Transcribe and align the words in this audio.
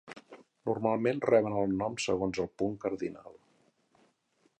Normalment 0.69 1.19
reben 1.25 1.57
el 1.63 1.75
nom 1.81 1.97
segons 2.05 2.41
el 2.45 2.49
punt 2.63 2.73
cardinal. 2.87 3.37